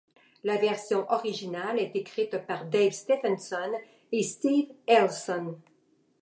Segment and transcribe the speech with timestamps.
[0.45, 3.71] La version originale est écrite par Dave Stephenson
[4.11, 5.57] et Steve Elson.